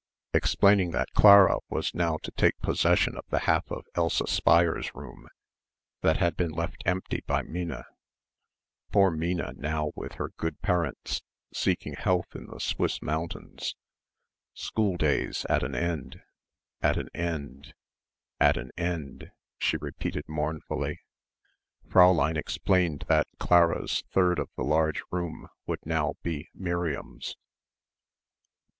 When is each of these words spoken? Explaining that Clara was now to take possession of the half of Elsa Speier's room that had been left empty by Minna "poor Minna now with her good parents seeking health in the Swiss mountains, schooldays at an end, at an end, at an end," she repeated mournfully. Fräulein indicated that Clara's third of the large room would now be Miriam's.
Explaining 0.33 0.89
that 0.89 1.11
Clara 1.13 1.57
was 1.69 1.93
now 1.93 2.17
to 2.23 2.31
take 2.31 2.57
possession 2.59 3.15
of 3.15 3.23
the 3.29 3.41
half 3.41 3.69
of 3.69 3.85
Elsa 3.93 4.23
Speier's 4.25 4.95
room 4.95 5.27
that 6.01 6.17
had 6.17 6.35
been 6.35 6.49
left 6.49 6.81
empty 6.87 7.21
by 7.27 7.43
Minna 7.43 7.85
"poor 8.91 9.11
Minna 9.11 9.53
now 9.57 9.91
with 9.95 10.13
her 10.13 10.29
good 10.29 10.59
parents 10.63 11.21
seeking 11.53 11.93
health 11.93 12.29
in 12.35 12.47
the 12.47 12.57
Swiss 12.59 12.99
mountains, 13.03 13.75
schooldays 14.55 15.45
at 15.51 15.61
an 15.61 15.75
end, 15.75 16.19
at 16.81 16.97
an 16.97 17.09
end, 17.13 17.75
at 18.39 18.57
an 18.57 18.71
end," 18.75 19.29
she 19.59 19.77
repeated 19.77 20.27
mournfully. 20.27 20.99
Fräulein 21.87 22.37
indicated 22.37 23.05
that 23.07 23.27
Clara's 23.37 24.01
third 24.11 24.39
of 24.39 24.49
the 24.57 24.63
large 24.63 25.03
room 25.11 25.47
would 25.67 25.85
now 25.85 26.15
be 26.23 26.49
Miriam's. 26.55 27.37